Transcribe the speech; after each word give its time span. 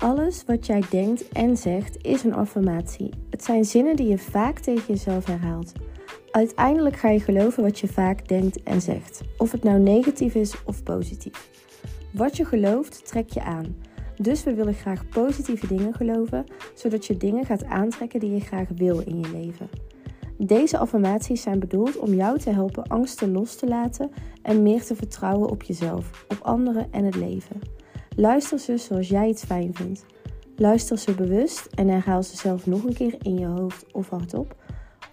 Alles 0.00 0.44
wat 0.44 0.66
jij 0.66 0.82
denkt 0.90 1.28
en 1.28 1.56
zegt 1.56 2.04
is 2.04 2.24
een 2.24 2.34
affirmatie. 2.34 3.10
Het 3.30 3.44
zijn 3.44 3.64
zinnen 3.64 3.96
die 3.96 4.08
je 4.08 4.18
vaak 4.18 4.58
tegen 4.58 4.84
jezelf 4.86 5.26
herhaalt. 5.26 5.72
Uiteindelijk 6.30 6.96
ga 6.96 7.08
je 7.08 7.20
geloven 7.20 7.62
wat 7.62 7.78
je 7.78 7.88
vaak 7.88 8.28
denkt 8.28 8.62
en 8.62 8.80
zegt, 8.80 9.20
of 9.36 9.52
het 9.52 9.62
nou 9.62 9.78
negatief 9.78 10.34
is 10.34 10.64
of 10.64 10.82
positief. 10.82 11.50
Wat 12.12 12.36
je 12.36 12.44
gelooft, 12.44 13.06
trek 13.06 13.30
je 13.30 13.42
aan. 13.42 13.76
Dus 14.16 14.44
we 14.44 14.54
willen 14.54 14.74
graag 14.74 15.08
positieve 15.08 15.66
dingen 15.66 15.94
geloven, 15.94 16.44
zodat 16.74 17.06
je 17.06 17.16
dingen 17.16 17.44
gaat 17.44 17.64
aantrekken 17.64 18.20
die 18.20 18.30
je 18.30 18.40
graag 18.40 18.68
wil 18.76 18.98
in 18.98 19.20
je 19.20 19.30
leven. 19.30 19.68
Deze 20.38 20.78
affirmaties 20.78 21.42
zijn 21.42 21.58
bedoeld 21.58 21.98
om 21.98 22.14
jou 22.14 22.38
te 22.38 22.50
helpen 22.50 22.86
angsten 22.86 23.32
los 23.32 23.56
te 23.56 23.66
laten 23.66 24.10
en 24.42 24.62
meer 24.62 24.84
te 24.84 24.94
vertrouwen 24.94 25.50
op 25.50 25.62
jezelf, 25.62 26.24
op 26.28 26.38
anderen 26.42 26.86
en 26.90 27.04
het 27.04 27.16
leven. 27.16 27.79
Luister 28.16 28.58
ze 28.58 28.76
zoals 28.76 29.08
jij 29.08 29.28
het 29.28 29.44
fijn 29.44 29.74
vindt. 29.74 30.04
Luister 30.56 30.98
ze 30.98 31.14
bewust 31.14 31.66
en 31.66 31.88
herhaal 31.88 32.22
ze 32.22 32.36
zelf 32.36 32.66
nog 32.66 32.84
een 32.84 32.94
keer 32.94 33.14
in 33.22 33.38
je 33.38 33.46
hoofd 33.46 33.92
of 33.92 34.08
hardop. 34.08 34.54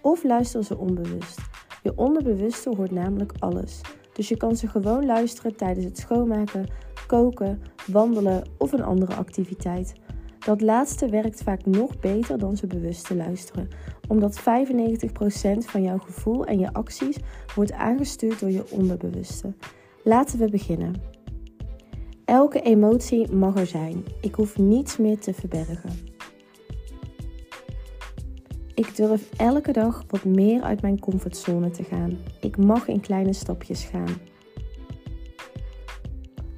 Of 0.02 0.24
luister 0.24 0.64
ze 0.64 0.78
onbewust. 0.78 1.38
Je 1.82 1.92
onderbewuste 1.96 2.74
hoort 2.76 2.90
namelijk 2.90 3.32
alles. 3.38 3.80
Dus 4.12 4.28
je 4.28 4.36
kan 4.36 4.56
ze 4.56 4.68
gewoon 4.68 5.06
luisteren 5.06 5.56
tijdens 5.56 5.84
het 5.84 5.98
schoonmaken, 5.98 6.66
koken, 7.06 7.62
wandelen 7.86 8.44
of 8.58 8.72
een 8.72 8.82
andere 8.82 9.14
activiteit. 9.14 9.92
Dat 10.38 10.60
laatste 10.60 11.08
werkt 11.08 11.42
vaak 11.42 11.66
nog 11.66 12.00
beter 12.00 12.38
dan 12.38 12.56
ze 12.56 12.66
bewust 12.66 13.06
te 13.06 13.16
luisteren, 13.16 13.68
omdat 14.08 14.40
95% 14.40 14.42
van 15.58 15.82
jouw 15.82 15.98
gevoel 15.98 16.44
en 16.44 16.58
je 16.58 16.72
acties 16.72 17.16
wordt 17.54 17.72
aangestuurd 17.72 18.40
door 18.40 18.50
je 18.50 18.70
onderbewuste. 18.70 19.54
Laten 20.04 20.38
we 20.38 20.50
beginnen. 20.50 21.17
Elke 22.28 22.60
emotie 22.60 23.32
mag 23.32 23.56
er 23.56 23.66
zijn. 23.66 24.04
Ik 24.20 24.34
hoef 24.34 24.58
niets 24.58 24.96
meer 24.96 25.18
te 25.18 25.34
verbergen. 25.34 25.90
Ik 28.74 28.96
durf 28.96 29.30
elke 29.36 29.72
dag 29.72 30.04
wat 30.08 30.24
meer 30.24 30.62
uit 30.62 30.82
mijn 30.82 31.00
comfortzone 31.00 31.70
te 31.70 31.82
gaan. 31.82 32.18
Ik 32.40 32.56
mag 32.56 32.88
in 32.88 33.00
kleine 33.00 33.32
stapjes 33.32 33.84
gaan. 33.84 34.08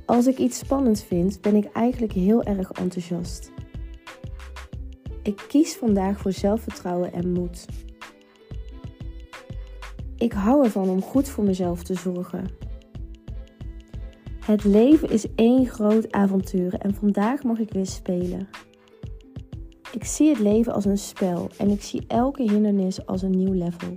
Als 0.07 0.27
ik 0.27 0.39
iets 0.39 0.59
spannend 0.59 1.03
vind, 1.03 1.41
ben 1.41 1.55
ik 1.55 1.73
eigenlijk 1.73 2.13
heel 2.13 2.43
erg 2.43 2.71
enthousiast. 2.73 3.53
Ik 5.23 5.45
kies 5.49 5.77
vandaag 5.77 6.21
voor 6.21 6.33
zelfvertrouwen 6.33 7.13
en 7.13 7.33
moed. 7.33 7.67
Ik 10.17 10.33
hou 10.33 10.65
ervan 10.65 10.89
om 10.89 11.03
goed 11.03 11.29
voor 11.29 11.45
mezelf 11.45 11.83
te 11.83 11.95
zorgen. 11.95 12.69
Het 14.41 14.65
leven 14.65 15.11
is 15.11 15.35
één 15.35 15.67
groot 15.67 16.13
avontuur 16.13 16.75
en 16.75 16.95
vandaag 16.95 17.43
mag 17.43 17.59
ik 17.59 17.73
weer 17.73 17.87
spelen. 17.87 18.49
Ik 19.93 20.05
zie 20.05 20.29
het 20.29 20.39
leven 20.39 20.73
als 20.73 20.85
een 20.85 20.99
spel 20.99 21.49
en 21.59 21.71
ik 21.71 21.83
zie 21.83 22.05
elke 22.07 22.43
hindernis 22.43 23.07
als 23.07 23.23
een 23.23 23.37
nieuw 23.37 23.53
level. 23.53 23.97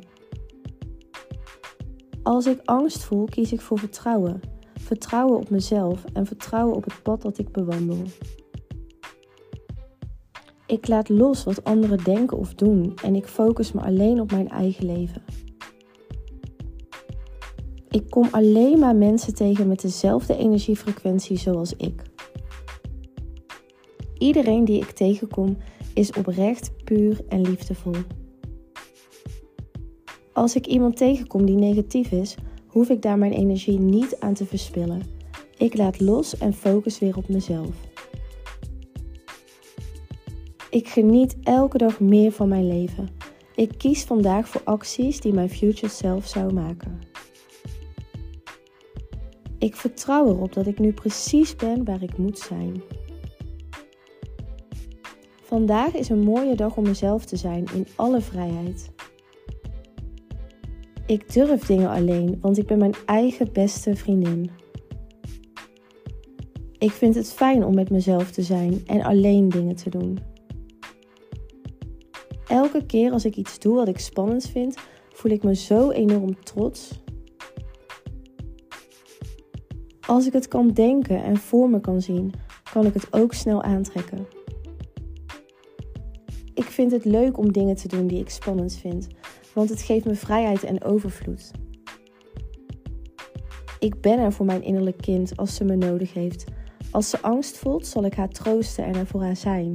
Als 2.23 2.45
ik 2.45 2.59
angst 2.63 3.03
voel, 3.03 3.25
kies 3.25 3.51
ik 3.51 3.61
voor 3.61 3.79
vertrouwen. 3.79 4.39
Vertrouwen 4.73 5.37
op 5.37 5.49
mezelf 5.49 6.05
en 6.13 6.25
vertrouwen 6.25 6.75
op 6.75 6.83
het 6.83 7.03
pad 7.03 7.21
dat 7.21 7.37
ik 7.37 7.51
bewandel. 7.51 8.03
Ik 10.67 10.87
laat 10.87 11.09
los 11.09 11.43
wat 11.43 11.63
anderen 11.63 12.03
denken 12.03 12.37
of 12.37 12.53
doen 12.53 12.93
en 13.03 13.15
ik 13.15 13.25
focus 13.25 13.71
me 13.71 13.81
alleen 13.81 14.19
op 14.19 14.31
mijn 14.31 14.49
eigen 14.49 14.85
leven. 14.85 15.23
Ik 17.93 18.09
kom 18.09 18.27
alleen 18.31 18.79
maar 18.79 18.95
mensen 18.95 19.35
tegen 19.35 19.67
met 19.67 19.81
dezelfde 19.81 20.37
energiefrequentie 20.37 21.37
zoals 21.37 21.75
ik. 21.75 22.01
Iedereen 24.17 24.65
die 24.65 24.81
ik 24.81 24.91
tegenkom 24.91 25.57
is 25.93 26.11
oprecht, 26.11 26.83
puur 26.83 27.21
en 27.29 27.41
liefdevol. 27.41 27.93
Als 30.31 30.55
ik 30.55 30.67
iemand 30.67 30.97
tegenkom 30.97 31.45
die 31.45 31.55
negatief 31.55 32.11
is, 32.11 32.35
hoef 32.67 32.89
ik 32.89 33.01
daar 33.01 33.17
mijn 33.17 33.33
energie 33.33 33.79
niet 33.79 34.19
aan 34.19 34.33
te 34.33 34.45
verspillen. 34.45 35.01
Ik 35.57 35.77
laat 35.77 35.99
los 35.99 36.37
en 36.37 36.53
focus 36.53 36.99
weer 36.99 37.17
op 37.17 37.29
mezelf. 37.29 37.75
Ik 40.69 40.87
geniet 40.87 41.35
elke 41.43 41.77
dag 41.77 41.99
meer 41.99 42.31
van 42.31 42.47
mijn 42.47 42.67
leven. 42.67 43.09
Ik 43.55 43.77
kies 43.77 44.03
vandaag 44.03 44.47
voor 44.47 44.61
acties 44.63 45.19
die 45.21 45.33
mijn 45.33 45.49
future 45.49 45.91
self 45.91 46.27
zou 46.27 46.53
maken. 46.53 47.12
Ik 49.63 49.75
vertrouw 49.75 50.27
erop 50.27 50.53
dat 50.53 50.67
ik 50.67 50.79
nu 50.79 50.93
precies 50.93 51.55
ben 51.55 51.83
waar 51.83 52.03
ik 52.03 52.17
moet 52.17 52.39
zijn. 52.39 52.83
Vandaag 55.41 55.93
is 55.93 56.09
een 56.09 56.23
mooie 56.23 56.55
dag 56.55 56.75
om 56.75 56.83
mezelf 56.83 57.25
te 57.25 57.35
zijn 57.35 57.65
in 57.73 57.87
alle 57.95 58.21
vrijheid. 58.21 58.91
Ik 61.05 61.33
durf 61.33 61.65
dingen 61.65 61.89
alleen, 61.89 62.37
want 62.41 62.57
ik 62.57 62.67
ben 62.67 62.77
mijn 62.77 62.93
eigen 63.05 63.51
beste 63.53 63.95
vriendin. 63.95 64.49
Ik 66.77 66.91
vind 66.91 67.15
het 67.15 67.33
fijn 67.33 67.65
om 67.65 67.75
met 67.75 67.89
mezelf 67.89 68.31
te 68.31 68.41
zijn 68.41 68.81
en 68.85 69.01
alleen 69.01 69.49
dingen 69.49 69.75
te 69.75 69.89
doen. 69.89 70.19
Elke 72.47 72.85
keer 72.85 73.11
als 73.11 73.25
ik 73.25 73.35
iets 73.35 73.59
doe 73.59 73.75
wat 73.75 73.87
ik 73.87 73.99
spannend 73.99 74.45
vind, 74.45 74.77
voel 75.09 75.31
ik 75.31 75.43
me 75.43 75.55
zo 75.55 75.89
enorm 75.91 76.43
trots. 76.43 77.01
Als 80.07 80.27
ik 80.27 80.33
het 80.33 80.47
kan 80.47 80.67
denken 80.67 81.23
en 81.23 81.37
voor 81.37 81.69
me 81.69 81.79
kan 81.79 82.01
zien, 82.01 82.33
kan 82.73 82.85
ik 82.85 82.93
het 82.93 83.13
ook 83.13 83.33
snel 83.33 83.63
aantrekken. 83.63 84.27
Ik 86.53 86.63
vind 86.63 86.91
het 86.91 87.05
leuk 87.05 87.37
om 87.37 87.51
dingen 87.51 87.75
te 87.75 87.87
doen 87.87 88.07
die 88.07 88.19
ik 88.19 88.29
spannend 88.29 88.75
vind, 88.75 89.07
want 89.53 89.69
het 89.69 89.81
geeft 89.81 90.05
me 90.05 90.15
vrijheid 90.15 90.63
en 90.63 90.83
overvloed. 90.83 91.51
Ik 93.79 94.01
ben 94.01 94.19
er 94.19 94.33
voor 94.33 94.45
mijn 94.45 94.63
innerlijk 94.63 94.97
kind 94.97 95.37
als 95.37 95.55
ze 95.55 95.63
me 95.63 95.75
nodig 95.75 96.13
heeft. 96.13 96.45
Als 96.91 97.09
ze 97.09 97.21
angst 97.21 97.57
voelt, 97.57 97.87
zal 97.87 98.05
ik 98.05 98.13
haar 98.13 98.29
troosten 98.29 98.85
en 98.85 98.95
er 98.95 99.07
voor 99.07 99.21
haar 99.21 99.35
zijn. 99.35 99.71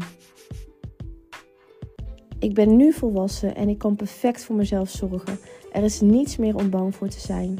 Ik 2.38 2.54
ben 2.54 2.76
nu 2.76 2.92
volwassen 2.92 3.54
en 3.54 3.68
ik 3.68 3.78
kan 3.78 3.96
perfect 3.96 4.44
voor 4.44 4.56
mezelf 4.56 4.90
zorgen. 4.90 5.38
Er 5.72 5.82
is 5.82 6.00
niets 6.00 6.36
meer 6.36 6.56
om 6.56 6.70
bang 6.70 6.94
voor 6.94 7.08
te 7.08 7.20
zijn. 7.20 7.58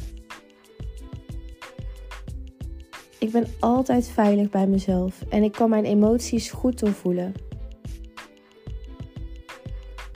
Ik 3.18 3.30
ben 3.30 3.46
altijd 3.60 4.08
veilig 4.08 4.50
bij 4.50 4.66
mezelf 4.66 5.22
en 5.28 5.42
ik 5.42 5.52
kan 5.52 5.70
mijn 5.70 5.84
emoties 5.84 6.50
goed 6.50 6.78
doorvoelen. 6.78 7.32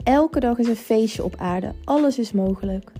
Elke 0.03 0.39
dag 0.39 0.57
is 0.57 0.67
een 0.67 0.75
feestje 0.75 1.23
op 1.23 1.35
aarde, 1.37 1.73
alles 1.83 2.19
is 2.19 2.31
mogelijk. 2.31 2.91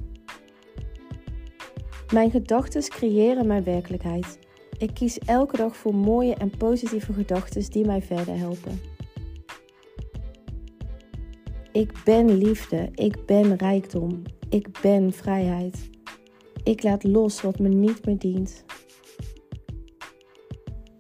Mijn 2.14 2.31
gedachten 2.31 2.90
creëren 2.90 3.47
mijn 3.47 3.64
werkelijkheid. 3.64 4.40
Ik 4.78 4.94
kies 4.94 5.19
elke 5.19 5.58
dag 5.58 5.75
voor 5.75 5.96
mooie 5.96 6.35
en 6.35 6.58
positieve 6.58 7.14
gedachten 7.14 7.72
die 7.72 7.85
mij 7.85 8.02
verder 8.02 8.38
helpen. 8.38 8.80
Ik 11.72 11.91
ben 12.06 12.38
liefde, 12.38 12.90
ik 12.96 13.25
ben 13.25 13.56
rijkdom, 13.56 14.22
ik 14.50 14.68
ben 14.81 15.14
vrijheid. 15.14 15.90
Ik 16.64 16.84
laat 16.84 17.03
los 17.03 17.41
wat 17.41 17.59
me 17.59 17.70
niet 17.70 18.06
meer 18.06 18.18
dient. 18.18 18.64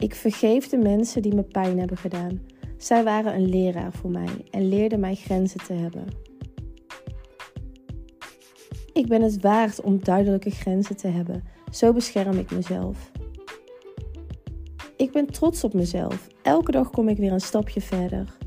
Ik 0.03 0.15
vergeef 0.15 0.69
de 0.69 0.77
mensen 0.77 1.21
die 1.21 1.35
me 1.35 1.43
pijn 1.43 1.79
hebben 1.79 1.97
gedaan. 1.97 2.41
Zij 2.77 3.03
waren 3.03 3.35
een 3.35 3.49
leraar 3.49 3.91
voor 3.91 4.09
mij 4.09 4.45
en 4.51 4.67
leerden 4.69 4.99
mij 4.99 5.15
grenzen 5.15 5.59
te 5.65 5.73
hebben. 5.73 6.05
Ik 8.93 9.07
ben 9.07 9.21
het 9.21 9.41
waard 9.41 9.81
om 9.81 10.03
duidelijke 10.03 10.49
grenzen 10.49 10.97
te 10.97 11.07
hebben. 11.07 11.43
Zo 11.71 11.93
bescherm 11.93 12.37
ik 12.37 12.51
mezelf. 12.51 13.11
Ik 14.97 15.11
ben 15.11 15.25
trots 15.25 15.63
op 15.63 15.73
mezelf. 15.73 16.27
Elke 16.41 16.71
dag 16.71 16.89
kom 16.89 17.09
ik 17.09 17.17
weer 17.17 17.31
een 17.31 17.41
stapje 17.41 17.81
verder. 17.81 18.37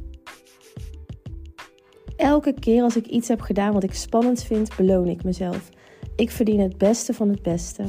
Elke 2.16 2.52
keer 2.52 2.82
als 2.82 2.96
ik 2.96 3.06
iets 3.06 3.28
heb 3.28 3.40
gedaan 3.40 3.72
wat 3.72 3.84
ik 3.84 3.94
spannend 3.94 4.42
vind, 4.42 4.76
beloon 4.76 5.06
ik 5.06 5.24
mezelf. 5.24 5.68
Ik 6.16 6.30
verdien 6.30 6.60
het 6.60 6.78
beste 6.78 7.14
van 7.14 7.28
het 7.28 7.42
beste. 7.42 7.84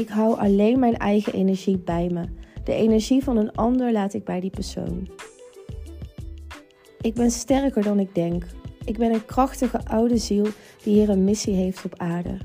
Ik 0.00 0.08
hou 0.08 0.38
alleen 0.38 0.78
mijn 0.78 0.96
eigen 0.96 1.32
energie 1.32 1.78
bij 1.78 2.08
me. 2.12 2.24
De 2.64 2.72
energie 2.72 3.24
van 3.24 3.36
een 3.36 3.52
ander 3.52 3.92
laat 3.92 4.14
ik 4.14 4.24
bij 4.24 4.40
die 4.40 4.50
persoon. 4.50 5.08
Ik 7.00 7.14
ben 7.14 7.30
sterker 7.30 7.82
dan 7.82 7.98
ik 7.98 8.14
denk. 8.14 8.46
Ik 8.84 8.98
ben 8.98 9.12
een 9.12 9.24
krachtige 9.24 9.84
oude 9.84 10.16
ziel 10.16 10.46
die 10.82 10.94
hier 10.94 11.08
een 11.08 11.24
missie 11.24 11.54
heeft 11.54 11.84
op 11.84 11.94
aarde. 11.98 12.38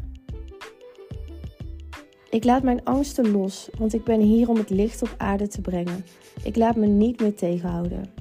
Ik 2.30 2.44
laat 2.44 2.64
mijn 2.64 2.84
angsten 2.84 3.32
los, 3.32 3.70
want 3.78 3.94
ik 3.94 4.04
ben 4.04 4.20
hier 4.20 4.50
om 4.50 4.58
het 4.58 4.70
licht 4.70 5.02
op 5.02 5.16
aarde 5.18 5.48
te 5.48 5.62
brengen. 5.62 6.06
Ik 6.44 6.56
laat 6.56 6.76
me 6.76 6.86
niet 6.86 7.22
meer 7.22 7.36
tegenhouden. 7.36 8.14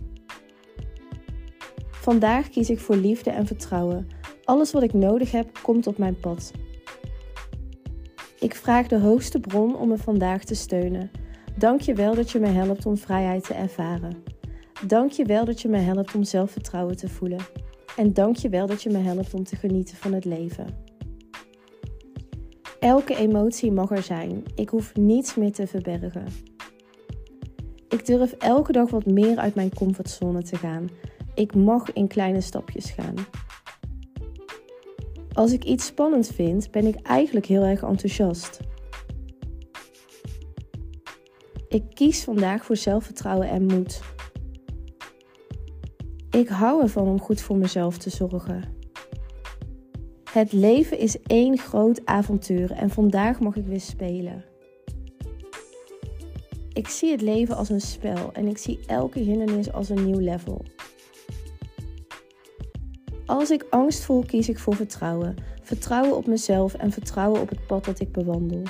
Vandaag 1.91 2.49
kies 2.49 2.71
ik 2.71 2.81
voor 2.81 2.97
liefde 2.97 3.31
en 3.31 3.47
vertrouwen. 3.47 4.09
Alles 4.45 4.73
wat 4.73 4.83
ik 4.83 4.93
nodig 4.93 5.31
heb, 5.31 5.59
komt 5.63 5.87
op 5.87 5.99
mijn 5.99 6.21
pad. 6.21 6.53
Ik 8.44 8.55
vraag 8.55 8.87
de 8.87 8.99
hoogste 8.99 9.41
bron 9.41 9.76
om 9.76 9.88
me 9.88 9.99
vandaag 9.99 10.44
te 10.44 10.55
steunen. 10.55 11.11
Dank 11.56 11.81
je 11.81 11.94
wel 11.94 12.14
dat 12.14 12.31
je 12.31 12.38
me 12.38 12.46
helpt 12.46 12.87
om 12.87 12.96
vrijheid 12.96 13.44
te 13.44 13.55
ervaren. 13.55 14.23
Dank 14.87 15.11
je 15.11 15.25
wel 15.25 15.44
dat 15.44 15.61
je 15.61 15.69
me 15.69 15.79
helpt 15.79 16.14
om 16.14 16.25
zelfvertrouwen 16.25 16.96
te 16.96 17.08
voelen. 17.08 17.41
En 17.96 18.12
dank 18.12 18.37
je 18.37 18.49
wel 18.49 18.67
dat 18.67 18.82
je 18.82 18.91
me 18.91 18.99
helpt 18.99 19.35
om 19.35 19.44
te 19.44 19.56
genieten 19.56 19.96
van 19.96 20.12
het 20.12 20.25
leven. 20.25 20.67
Elke 22.81 23.17
emotie 23.17 23.73
mag 23.73 23.91
er 23.91 24.02
zijn. 24.02 24.43
Ik 24.55 24.69
hoef 24.69 24.97
niets 24.97 25.35
meer 25.35 25.52
te 25.52 25.67
verbergen. 25.67 26.26
Ik 27.88 28.06
durf 28.06 28.32
elke 28.32 28.73
dag 28.73 28.90
wat 28.90 29.06
meer 29.06 29.38
uit 29.38 29.55
mijn 29.55 29.75
comfortzone 29.75 30.43
te 30.43 30.56
gaan. 30.56 30.88
Ik 31.35 31.55
mag 31.55 31.93
in 31.93 32.08
kleine 32.08 32.40
stapjes 32.40 32.90
gaan. 32.90 33.14
Als 35.35 35.53
ik 35.53 35.65
iets 35.65 35.87
spannend 35.87 36.27
vind, 36.27 36.71
ben 36.71 36.87
ik 36.87 36.95
eigenlijk 37.03 37.47
heel 37.47 37.63
erg 37.63 37.83
enthousiast. 37.83 38.61
Ik 41.69 41.85
kies 41.95 42.25
vandaag 42.25 42.65
voor 42.65 42.77
zelfvertrouwen 42.77 43.49
en 43.49 43.67
moed. 43.67 44.01
Ik 46.31 46.49
hou 46.49 46.83
ervan 46.83 47.09
om 47.09 47.21
goed 47.21 47.41
voor 47.41 47.57
mezelf 47.57 47.99
te 47.99 48.11
zorgen. 48.11 48.65
Het 50.31 50.53
leven 50.53 50.99
is 50.99 51.21
één 51.23 51.59
groot 51.59 52.01
avontuur 52.05 52.71
en 52.71 52.91
vandaag 52.91 53.41
mag 53.41 53.57
ik 53.57 53.67
weer 53.67 53.81
spelen. 53.81 54.45
Ik 56.73 56.89
zie 56.89 57.11
het 57.11 57.21
leven 57.21 57.57
als 57.57 57.69
een 57.69 57.81
spel 57.81 58.33
en 58.33 58.47
ik 58.47 58.59
zie 58.59 58.81
elke 58.87 59.19
hindernis 59.19 59.73
als 59.73 59.89
een 59.89 60.07
nieuw 60.07 60.21
level. 60.21 60.65
Als 63.26 63.50
ik 63.50 63.67
angst 63.71 64.05
voel, 64.05 64.25
kies 64.25 64.49
ik 64.49 64.59
voor 64.59 64.75
vertrouwen. 64.75 65.35
Vertrouwen 65.62 66.17
op 66.17 66.26
mezelf 66.26 66.75
en 66.75 66.93
vertrouwen 66.93 67.41
op 67.41 67.49
het 67.49 67.67
pad 67.67 67.85
dat 67.85 68.00
ik 68.00 68.12
bewandel. 68.12 68.62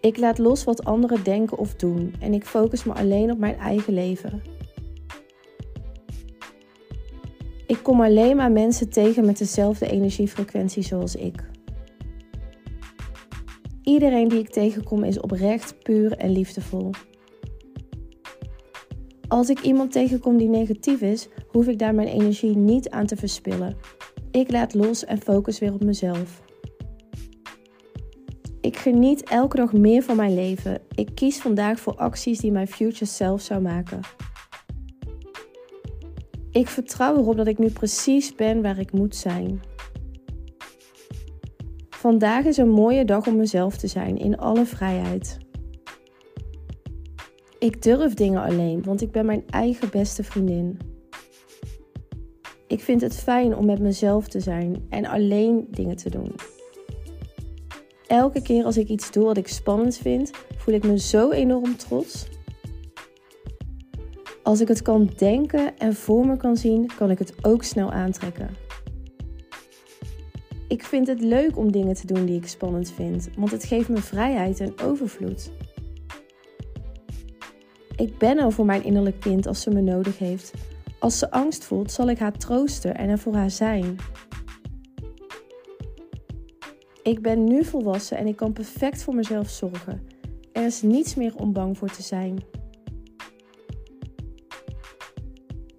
Ik 0.00 0.16
laat 0.16 0.38
los 0.38 0.64
wat 0.64 0.84
anderen 0.84 1.24
denken 1.24 1.58
of 1.58 1.74
doen 1.74 2.14
en 2.20 2.34
ik 2.34 2.44
focus 2.44 2.84
me 2.84 2.92
alleen 2.92 3.30
op 3.30 3.38
mijn 3.38 3.58
eigen 3.58 3.94
leven. 3.94 4.42
Ik 7.66 7.82
kom 7.82 8.00
alleen 8.00 8.36
maar 8.36 8.52
mensen 8.52 8.88
tegen 8.88 9.26
met 9.26 9.38
dezelfde 9.38 9.90
energiefrequentie 9.90 10.82
zoals 10.82 11.16
ik. 11.16 11.44
Iedereen 13.82 14.28
die 14.28 14.38
ik 14.38 14.50
tegenkom 14.50 15.04
is 15.04 15.20
oprecht, 15.20 15.82
puur 15.82 16.16
en 16.16 16.32
liefdevol. 16.32 16.90
Als 19.30 19.48
ik 19.48 19.60
iemand 19.60 19.92
tegenkom 19.92 20.36
die 20.36 20.48
negatief 20.48 21.00
is, 21.00 21.28
hoef 21.48 21.66
ik 21.66 21.78
daar 21.78 21.94
mijn 21.94 22.08
energie 22.08 22.56
niet 22.56 22.90
aan 22.90 23.06
te 23.06 23.16
verspillen. 23.16 23.76
Ik 24.30 24.50
laat 24.50 24.74
los 24.74 25.04
en 25.04 25.20
focus 25.20 25.58
weer 25.58 25.72
op 25.72 25.84
mezelf. 25.84 26.42
Ik 28.60 28.76
geniet 28.76 29.22
elke 29.22 29.56
dag 29.56 29.72
meer 29.72 30.02
van 30.02 30.16
mijn 30.16 30.34
leven. 30.34 30.80
Ik 30.94 31.10
kies 31.14 31.38
vandaag 31.38 31.80
voor 31.80 31.96
acties 31.96 32.38
die 32.38 32.52
mijn 32.52 32.68
future 32.68 33.04
self 33.04 33.40
zou 33.40 33.60
maken. 33.60 34.00
Ik 36.50 36.68
vertrouw 36.68 37.16
erop 37.16 37.36
dat 37.36 37.46
ik 37.46 37.58
nu 37.58 37.70
precies 37.70 38.34
ben 38.34 38.62
waar 38.62 38.78
ik 38.78 38.92
moet 38.92 39.16
zijn. 39.16 39.60
Vandaag 41.90 42.44
is 42.44 42.56
een 42.56 42.70
mooie 42.70 43.04
dag 43.04 43.26
om 43.26 43.36
mezelf 43.36 43.76
te 43.76 43.86
zijn 43.86 44.18
in 44.18 44.38
alle 44.38 44.66
vrijheid. 44.66 45.38
Ik 47.60 47.82
durf 47.82 48.14
dingen 48.14 48.42
alleen, 48.42 48.82
want 48.82 49.02
ik 49.02 49.10
ben 49.10 49.26
mijn 49.26 49.42
eigen 49.50 49.90
beste 49.90 50.22
vriendin. 50.22 50.78
Ik 52.66 52.80
vind 52.80 53.00
het 53.00 53.16
fijn 53.16 53.56
om 53.56 53.66
met 53.66 53.80
mezelf 53.80 54.28
te 54.28 54.40
zijn 54.40 54.86
en 54.88 55.06
alleen 55.06 55.66
dingen 55.70 55.96
te 55.96 56.10
doen. 56.10 56.34
Elke 58.06 58.42
keer 58.42 58.64
als 58.64 58.76
ik 58.76 58.88
iets 58.88 59.12
doe 59.12 59.24
wat 59.24 59.36
ik 59.36 59.48
spannend 59.48 59.96
vind, 59.96 60.30
voel 60.56 60.74
ik 60.74 60.84
me 60.84 60.98
zo 60.98 61.30
enorm 61.30 61.76
trots. 61.76 62.26
Als 64.42 64.60
ik 64.60 64.68
het 64.68 64.82
kan 64.82 65.10
denken 65.16 65.78
en 65.78 65.94
voor 65.94 66.26
me 66.26 66.36
kan 66.36 66.56
zien, 66.56 66.90
kan 66.96 67.10
ik 67.10 67.18
het 67.18 67.34
ook 67.42 67.62
snel 67.62 67.92
aantrekken. 67.92 68.50
Ik 70.68 70.84
vind 70.84 71.06
het 71.06 71.20
leuk 71.20 71.56
om 71.56 71.72
dingen 71.72 71.94
te 71.94 72.06
doen 72.06 72.24
die 72.24 72.36
ik 72.36 72.46
spannend 72.46 72.92
vind, 72.92 73.28
want 73.36 73.50
het 73.50 73.64
geeft 73.64 73.88
me 73.88 73.96
vrijheid 73.96 74.60
en 74.60 74.80
overvloed. 74.80 75.50
Ik 78.00 78.18
ben 78.18 78.38
er 78.38 78.52
voor 78.52 78.64
mijn 78.64 78.84
innerlijk 78.84 79.20
kind 79.20 79.46
als 79.46 79.60
ze 79.60 79.70
me 79.70 79.80
nodig 79.80 80.18
heeft. 80.18 80.52
Als 80.98 81.18
ze 81.18 81.30
angst 81.30 81.64
voelt, 81.64 81.92
zal 81.92 82.08
ik 82.08 82.18
haar 82.18 82.32
troosten 82.32 82.96
en 82.96 83.08
er 83.08 83.18
voor 83.18 83.34
haar 83.34 83.50
zijn. 83.50 83.96
Ik 87.02 87.22
ben 87.22 87.44
nu 87.44 87.64
volwassen 87.64 88.16
en 88.16 88.26
ik 88.26 88.36
kan 88.36 88.52
perfect 88.52 89.02
voor 89.02 89.14
mezelf 89.14 89.48
zorgen. 89.48 90.06
Er 90.52 90.64
is 90.64 90.82
niets 90.82 91.14
meer 91.14 91.36
om 91.36 91.52
bang 91.52 91.78
voor 91.78 91.90
te 91.90 92.02
zijn. 92.02 92.44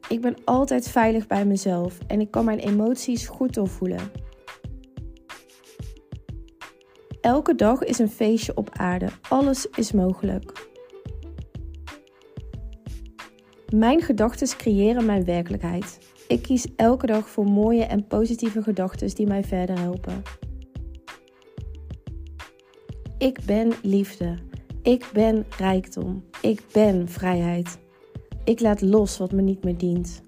Ik 0.08 0.22
ben 0.22 0.36
altijd 0.44 0.88
veilig 0.88 1.28
bij 1.28 1.46
mezelf 1.46 2.00
en 2.08 2.22
ik 2.22 2.32
kan 2.32 2.46
mijn 2.46 2.60
emoties 2.60 3.28
goed 3.28 3.54
doorvoelen. 3.54 4.12
Elke 7.22 7.56
dag 7.56 7.84
is 7.84 8.00
een 8.00 8.10
feestje 8.10 8.56
op 8.56 8.70
aarde. 8.72 9.08
Alles 9.30 9.66
is 9.66 9.92
mogelijk. 9.92 10.71
Mijn 13.76 14.02
gedachten 14.02 14.58
creëren 14.58 15.06
mijn 15.06 15.26
werkelijkheid. 15.26 16.00
Ik 16.28 16.42
kies 16.42 16.68
elke 16.76 17.06
dag 17.06 17.30
voor 17.30 17.46
mooie 17.46 17.84
en 17.84 18.08
positieve 18.08 18.62
gedachten 18.62 19.16
die 19.16 19.28
mij 19.28 19.44
verder 19.44 19.80
helpen. 19.80 20.22
Ik 23.18 23.40
ben 23.46 23.72
liefde. 23.82 24.38
Ik 24.82 25.10
ben 25.14 25.46
rijkdom. 25.58 26.24
Ik 26.42 26.62
ben 26.72 27.10
vrijheid. 27.10 27.80
Ik 28.44 28.60
laat 28.60 28.82
los 28.82 29.18
wat 29.18 29.32
me 29.32 29.42
niet 29.42 29.64
meer 29.64 29.78
dient. 29.78 30.24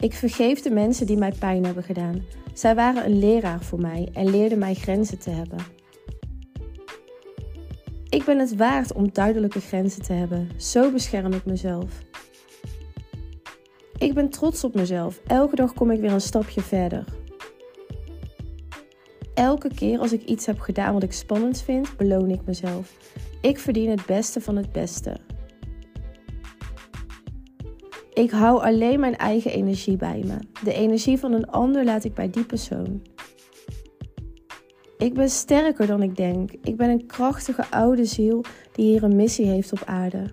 Ik 0.00 0.12
vergeef 0.12 0.62
de 0.62 0.70
mensen 0.70 1.06
die 1.06 1.16
mij 1.16 1.32
pijn 1.38 1.64
hebben 1.64 1.84
gedaan. 1.84 2.22
Zij 2.52 2.74
waren 2.74 3.04
een 3.04 3.18
leraar 3.18 3.62
voor 3.62 3.80
mij 3.80 4.08
en 4.12 4.30
leerden 4.30 4.58
mij 4.58 4.74
grenzen 4.74 5.18
te 5.18 5.30
hebben. 5.30 5.58
Ik 8.12 8.24
ben 8.24 8.38
het 8.38 8.56
waard 8.56 8.92
om 8.92 9.12
duidelijke 9.12 9.60
grenzen 9.60 10.02
te 10.02 10.12
hebben. 10.12 10.48
Zo 10.56 10.90
bescherm 10.90 11.32
ik 11.32 11.44
mezelf. 11.44 12.02
Ik 13.98 14.14
ben 14.14 14.28
trots 14.28 14.64
op 14.64 14.74
mezelf. 14.74 15.20
Elke 15.26 15.56
dag 15.56 15.72
kom 15.72 15.90
ik 15.90 16.00
weer 16.00 16.12
een 16.12 16.20
stapje 16.20 16.60
verder. 16.60 17.04
Elke 19.34 19.74
keer 19.74 19.98
als 19.98 20.12
ik 20.12 20.24
iets 20.24 20.46
heb 20.46 20.60
gedaan 20.60 20.92
wat 20.92 21.02
ik 21.02 21.12
spannend 21.12 21.62
vind, 21.62 21.96
beloon 21.96 22.30
ik 22.30 22.40
mezelf. 22.44 22.96
Ik 23.40 23.58
verdien 23.58 23.90
het 23.90 24.06
beste 24.06 24.40
van 24.40 24.56
het 24.56 24.72
beste. 24.72 25.16
Ik 28.12 28.30
hou 28.30 28.62
alleen 28.62 29.00
mijn 29.00 29.16
eigen 29.16 29.50
energie 29.50 29.96
bij 29.96 30.22
me. 30.24 30.38
De 30.64 30.72
energie 30.72 31.18
van 31.18 31.32
een 31.32 31.50
ander 31.50 31.84
laat 31.84 32.04
ik 32.04 32.14
bij 32.14 32.30
die 32.30 32.44
persoon. 32.44 33.02
Ik 35.02 35.14
ben 35.14 35.28
sterker 35.28 35.86
dan 35.86 36.02
ik 36.02 36.16
denk. 36.16 36.50
Ik 36.62 36.76
ben 36.76 36.90
een 36.90 37.06
krachtige 37.06 37.70
oude 37.70 38.04
ziel 38.04 38.44
die 38.72 38.84
hier 38.84 39.02
een 39.02 39.16
missie 39.16 39.46
heeft 39.46 39.72
op 39.72 39.82
aarde. 39.84 40.30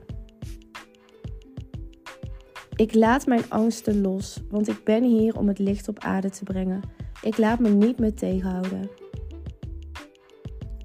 Ik 2.75 2.93
laat 2.93 3.25
mijn 3.25 3.49
angsten 3.49 4.01
los, 4.01 4.43
want 4.49 4.67
ik 4.67 4.83
ben 4.83 5.03
hier 5.03 5.38
om 5.38 5.47
het 5.47 5.59
licht 5.59 5.88
op 5.88 5.99
aarde 5.99 6.29
te 6.29 6.43
brengen. 6.43 6.81
Ik 7.21 7.38
laat 7.38 7.59
me 7.59 7.69
niet 7.69 7.99
meer 7.99 8.13
tegenhouden. 8.13 8.89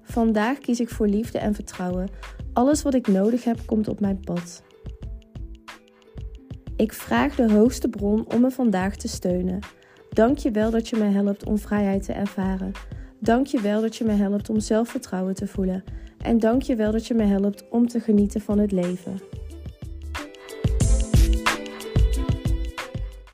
Vandaag 0.03 0.59
kies 0.59 0.81
ik 0.81 0.89
voor 0.89 1.07
liefde 1.07 1.39
en 1.39 1.55
vertrouwen. 1.55 2.09
Alles 2.53 2.83
wat 2.83 2.95
ik 2.95 3.07
nodig 3.07 3.45
heb, 3.45 3.59
komt 3.67 3.89
op 3.89 4.01
mijn 4.01 4.21
pad. 4.21 4.63
Ik 6.77 6.93
vraag 6.93 7.35
de 7.35 7.53
hoogste 7.53 7.89
bron 7.89 8.33
om 8.33 8.41
me 8.41 8.51
vandaag 8.51 8.97
te 8.97 9.09
steunen. 9.09 9.59
Dank 10.11 10.39
je 10.39 10.51
wel 10.51 10.71
dat 10.71 10.89
je 10.89 10.97
me 10.97 11.05
helpt 11.05 11.45
om 11.45 11.59
vrijheid 11.59 12.05
te 12.05 12.13
ervaren. 12.13 12.73
Dank 13.25 13.47
je 13.47 13.61
wel 13.61 13.81
dat 13.81 13.97
je 13.97 14.05
me 14.05 14.13
helpt 14.13 14.51
om 14.51 14.61
zelfvertrouwen 14.61 15.35
te 15.35 15.47
voelen. 15.47 15.85
En 16.19 16.39
dank 16.39 16.63
je 16.63 16.75
wel 16.77 16.93
dat 16.93 17.07
je 17.07 17.15
me 17.15 17.23
helpt 17.23 17.65
om 17.71 17.89
te 17.89 18.01
genieten 18.01 18.41
van 18.41 18.59
het 18.59 18.73
leven. 18.73 19.21